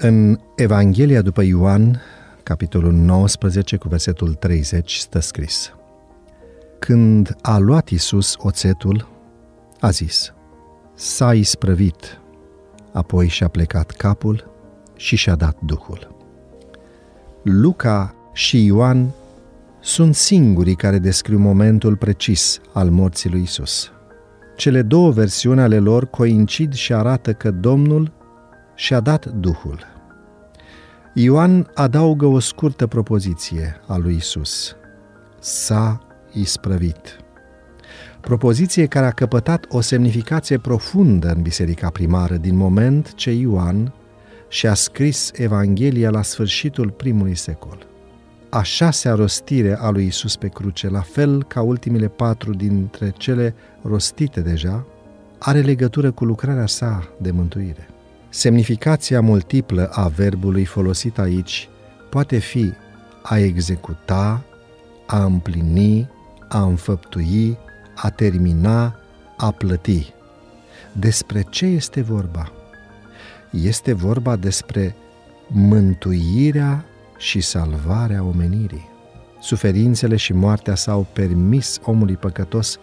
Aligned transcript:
În 0.00 0.38
Evanghelia 0.56 1.22
după 1.22 1.42
Ioan, 1.42 2.00
capitolul 2.42 2.92
19, 2.92 3.76
cu 3.76 3.88
versetul 3.88 4.34
30, 4.34 4.94
stă 4.94 5.18
scris. 5.18 5.72
Când 6.78 7.36
a 7.42 7.58
luat 7.58 7.88
Isus 7.88 8.34
oțetul, 8.38 9.08
a 9.80 9.90
zis, 9.90 10.32
s-a 10.94 11.34
isprăvit, 11.34 12.20
apoi 12.92 13.28
și-a 13.28 13.48
plecat 13.48 13.90
capul 13.90 14.50
și 14.96 15.16
și-a 15.16 15.34
dat 15.34 15.56
Duhul. 15.60 16.16
Luca 17.42 18.14
și 18.32 18.64
Ioan 18.64 19.10
sunt 19.80 20.14
singurii 20.14 20.74
care 20.74 20.98
descriu 20.98 21.38
momentul 21.38 21.96
precis 21.96 22.60
al 22.72 22.90
morții 22.90 23.30
lui 23.30 23.42
Isus. 23.42 23.90
Cele 24.56 24.82
două 24.82 25.10
versiuni 25.10 25.60
ale 25.60 25.78
lor 25.78 26.06
coincid 26.06 26.72
și 26.72 26.92
arată 26.92 27.32
că 27.32 27.50
Domnul 27.50 28.16
și-a 28.78 29.00
dat 29.00 29.26
Duhul. 29.26 29.86
Ioan 31.12 31.70
adaugă 31.74 32.26
o 32.26 32.38
scurtă 32.38 32.86
propoziție 32.86 33.80
a 33.86 33.96
lui 33.96 34.14
Isus. 34.14 34.76
S-a 35.40 36.00
isprăvit. 36.32 37.16
Propoziție 38.20 38.86
care 38.86 39.06
a 39.06 39.10
căpătat 39.10 39.66
o 39.68 39.80
semnificație 39.80 40.58
profundă 40.58 41.32
în 41.36 41.42
biserica 41.42 41.90
primară 41.90 42.36
din 42.36 42.56
moment 42.56 43.14
ce 43.14 43.30
Ioan 43.30 43.92
și-a 44.48 44.74
scris 44.74 45.30
Evanghelia 45.34 46.10
la 46.10 46.22
sfârșitul 46.22 46.90
primului 46.90 47.34
secol. 47.34 47.86
A 48.48 48.62
șasea 48.62 49.14
rostire 49.14 49.78
a 49.78 49.90
lui 49.90 50.06
Isus 50.06 50.36
pe 50.36 50.48
cruce, 50.48 50.88
la 50.88 51.00
fel 51.00 51.44
ca 51.44 51.62
ultimele 51.62 52.08
patru 52.08 52.54
dintre 52.54 53.12
cele 53.16 53.54
rostite 53.82 54.40
deja, 54.40 54.86
are 55.38 55.60
legătură 55.60 56.10
cu 56.10 56.24
lucrarea 56.24 56.66
sa 56.66 57.08
de 57.20 57.30
mântuire. 57.30 57.88
Semnificația 58.30 59.20
multiplă 59.20 59.90
a 59.92 60.08
verbului 60.08 60.64
folosit 60.64 61.18
aici 61.18 61.68
poate 62.10 62.38
fi 62.38 62.72
a 63.22 63.38
executa, 63.38 64.44
a 65.06 65.24
împlini, 65.24 66.10
a 66.48 66.62
înfăptui, 66.62 67.58
a 67.94 68.10
termina, 68.10 68.96
a 69.36 69.50
plăti. 69.50 70.12
Despre 70.92 71.42
ce 71.50 71.66
este 71.66 72.00
vorba? 72.00 72.52
Este 73.50 73.92
vorba 73.92 74.36
despre 74.36 74.94
mântuirea 75.46 76.84
și 77.18 77.40
salvarea 77.40 78.22
omenirii. 78.22 78.88
Suferințele 79.40 80.16
și 80.16 80.32
moartea 80.32 80.74
s-au 80.74 81.06
permis 81.12 81.78
omului 81.84 82.16
păcătos 82.16 82.78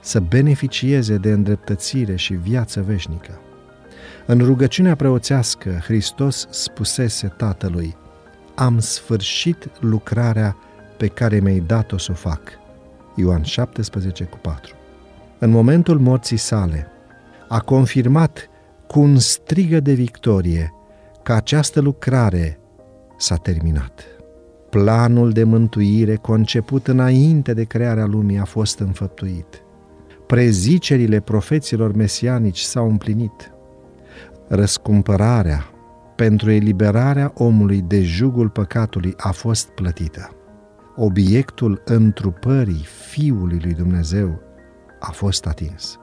să 0.00 0.20
beneficieze 0.20 1.16
de 1.16 1.30
îndreptățire 1.30 2.16
și 2.16 2.34
viață 2.34 2.82
veșnică. 2.82 3.40
În 4.26 4.38
rugăciunea 4.38 4.94
preoțească, 4.94 5.70
Hristos 5.84 6.46
spusese 6.50 7.26
Tatălui, 7.36 7.96
Am 8.54 8.78
sfârșit 8.78 9.70
lucrarea 9.80 10.56
pe 10.96 11.06
care 11.06 11.40
mi-ai 11.40 11.62
dat-o 11.66 11.98
să 11.98 12.10
o 12.10 12.14
fac. 12.14 12.40
Ioan 13.16 13.42
17 13.42 14.24
cu 14.24 14.38
4. 14.42 14.74
În 15.38 15.50
momentul 15.50 15.98
morții 15.98 16.36
sale, 16.36 16.86
a 17.48 17.60
confirmat 17.60 18.48
cu 18.86 19.00
un 19.00 19.18
strigă 19.18 19.80
de 19.80 19.92
victorie 19.92 20.72
că 21.22 21.32
această 21.32 21.80
lucrare 21.80 22.58
s-a 23.18 23.36
terminat. 23.36 24.04
Planul 24.70 25.30
de 25.30 25.44
mântuire 25.44 26.16
conceput 26.16 26.88
înainte 26.88 27.54
de 27.54 27.64
crearea 27.64 28.06
lumii 28.06 28.38
a 28.38 28.44
fost 28.44 28.78
înfăptuit. 28.78 29.62
Prezicerile 30.26 31.20
profeților 31.20 31.92
mesianici 31.92 32.60
s-au 32.60 32.88
împlinit. 32.88 33.50
Răscumpărarea 34.48 35.70
pentru 36.16 36.50
eliberarea 36.50 37.32
omului 37.34 37.80
de 37.80 38.02
jugul 38.02 38.48
păcatului 38.48 39.14
a 39.16 39.30
fost 39.30 39.68
plătită. 39.68 40.30
Obiectul 40.96 41.82
întrupării 41.84 42.84
Fiului 43.10 43.60
lui 43.62 43.72
Dumnezeu 43.72 44.42
a 45.00 45.10
fost 45.10 45.46
atins. 45.46 45.98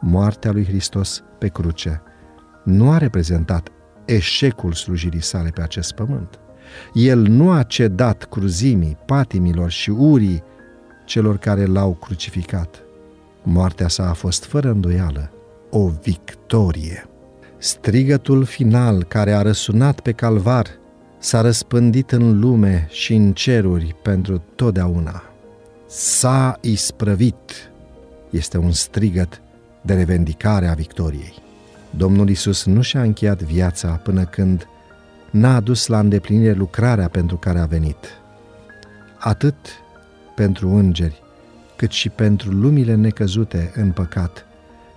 Moartea 0.00 0.52
lui 0.52 0.64
Hristos 0.64 1.24
pe 1.38 1.48
cruce 1.48 2.02
nu 2.64 2.90
a 2.90 2.98
reprezentat 2.98 3.68
eșecul 4.04 4.72
slujirii 4.72 5.22
sale 5.22 5.48
pe 5.48 5.62
acest 5.62 5.92
pământ. 5.92 6.38
El 6.92 7.18
nu 7.18 7.50
a 7.50 7.62
cedat 7.62 8.24
cruzimii, 8.24 8.98
patimilor 9.06 9.70
și 9.70 9.90
urii 9.90 10.42
celor 11.04 11.38
care 11.38 11.64
l-au 11.64 11.94
crucificat. 11.94 12.82
Moartea 13.42 13.88
sa 13.88 14.08
a 14.08 14.12
fost 14.12 14.44
fără 14.44 14.70
îndoială 14.70 15.30
o 15.70 15.88
victorie. 15.88 17.08
Strigătul 17.64 18.44
final 18.44 19.04
care 19.04 19.32
a 19.32 19.42
răsunat 19.42 20.00
pe 20.00 20.12
calvar 20.12 20.66
s-a 21.18 21.40
răspândit 21.40 22.10
în 22.10 22.40
lume 22.40 22.86
și 22.90 23.14
în 23.14 23.32
ceruri 23.32 23.96
pentru 24.02 24.42
totdeauna. 24.54 25.22
S-a 25.86 26.58
isprăvit 26.60 27.70
este 28.30 28.58
un 28.58 28.72
strigăt 28.72 29.40
de 29.82 29.94
revendicare 29.94 30.66
a 30.66 30.74
victoriei. 30.74 31.34
Domnul 31.90 32.28
Isus 32.28 32.64
nu 32.64 32.80
și-a 32.80 33.02
încheiat 33.02 33.42
viața 33.42 33.88
până 33.88 34.24
când 34.24 34.68
n-a 35.30 35.54
adus 35.54 35.86
la 35.86 35.98
îndeplinire 35.98 36.52
lucrarea 36.52 37.08
pentru 37.08 37.36
care 37.36 37.58
a 37.58 37.66
venit. 37.66 38.06
Atât 39.18 39.56
pentru 40.34 40.68
îngeri, 40.68 41.22
cât 41.76 41.90
și 41.90 42.08
pentru 42.08 42.50
lumile 42.50 42.94
necăzute 42.94 43.72
în 43.74 43.90
păcat, 43.90 44.46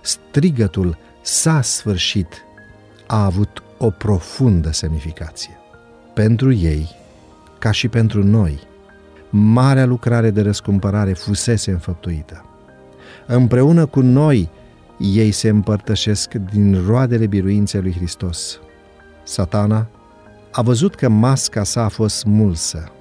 strigătul 0.00 0.98
s-a 1.22 1.62
sfârșit 1.62 2.42
a 3.08 3.24
avut 3.24 3.62
o 3.78 3.90
profundă 3.90 4.72
semnificație. 4.72 5.56
Pentru 6.14 6.52
ei, 6.52 6.88
ca 7.58 7.70
și 7.70 7.88
pentru 7.88 8.24
noi, 8.24 8.58
marea 9.30 9.86
lucrare 9.86 10.30
de 10.30 10.42
răscumpărare 10.42 11.12
fusese 11.12 11.70
înfăptuită. 11.70 12.44
Împreună 13.26 13.86
cu 13.86 14.00
noi, 14.00 14.50
ei 14.98 15.30
se 15.30 15.48
împărtășesc 15.48 16.34
din 16.34 16.84
roadele 16.86 17.26
biruinței 17.26 17.80
lui 17.80 17.92
Hristos. 17.92 18.60
Satana 19.22 19.88
a 20.52 20.62
văzut 20.62 20.94
că 20.94 21.08
masca 21.08 21.64
sa 21.64 21.84
a 21.84 21.88
fost 21.88 22.16
smulsă, 22.16 22.92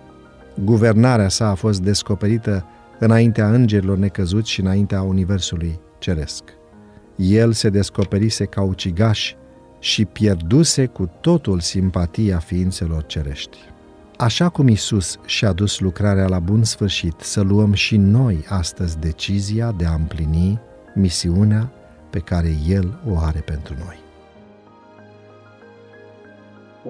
guvernarea 0.63 1.29
sa 1.29 1.50
a 1.50 1.53
fost 1.53 1.81
descoperită 1.81 2.66
înaintea 3.00 3.50
îngerilor 3.50 3.97
necăzuți 3.97 4.51
și 4.51 4.59
înaintea 4.59 5.01
Universului 5.01 5.79
Ceresc. 6.00 6.44
El 7.16 7.51
se 7.51 7.69
descoperise 7.69 8.45
ca 8.45 8.62
ucigaș 8.62 9.35
și 9.79 10.05
pierduse 10.05 10.85
cu 10.85 11.11
totul 11.21 11.59
simpatia 11.59 12.38
ființelor 12.38 13.05
cerești. 13.05 13.57
Așa 14.17 14.49
cum 14.49 14.67
Isus 14.67 15.19
și-a 15.25 15.51
dus 15.51 15.79
lucrarea 15.79 16.27
la 16.27 16.39
bun 16.39 16.63
sfârșit, 16.63 17.19
să 17.19 17.41
luăm 17.41 17.73
și 17.73 17.97
noi 17.97 18.45
astăzi 18.49 18.99
decizia 18.99 19.71
de 19.71 19.85
a 19.85 19.93
împlini 19.93 20.59
misiunea 20.95 21.69
pe 22.09 22.19
care 22.19 22.49
El 22.67 22.99
o 23.09 23.17
are 23.17 23.39
pentru 23.39 23.75
noi. 23.85 23.99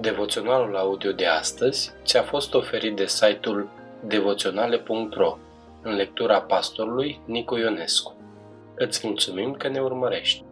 Devoționalul 0.00 0.76
audio 0.76 1.12
de 1.12 1.26
astăzi 1.26 1.92
ți-a 2.04 2.22
fost 2.22 2.54
oferit 2.54 2.96
de 2.96 3.06
site-ul 3.06 3.68
devoționale.ro 4.06 5.38
în 5.82 5.94
lectura 5.94 6.40
pastorului 6.40 7.20
Nicu 7.24 7.56
Ionescu. 7.56 8.16
Îți 8.74 9.06
mulțumim 9.06 9.52
că 9.52 9.68
ne 9.68 9.80
urmărești! 9.80 10.44